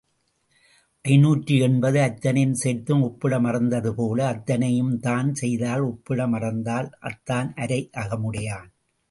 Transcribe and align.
ஐநூற்று 1.05 1.55
எண்பது 1.57 2.01
அத்தனையும் 2.01 2.55
சேர்த்தும் 2.63 3.01
உப்பிட 3.01 3.39
மறந்தது 3.39 3.95
போல, 3.95 4.31
அத்தனையும்தான் 4.31 5.31
செய்தாள், 5.31 5.81
உப்பிட 5.81 6.27
மறந்தாள், 6.27 6.89
அத்தான் 6.99 7.53
அரை 7.55 7.89
அகமுடையான். 7.97 8.69